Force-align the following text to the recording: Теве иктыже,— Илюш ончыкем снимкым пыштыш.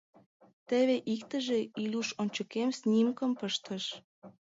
Теве 0.67 0.95
иктыже,— 1.13 1.59
Илюш 1.83 2.09
ончыкем 2.21 2.69
снимкым 2.79 3.31
пыштыш. 3.39 3.85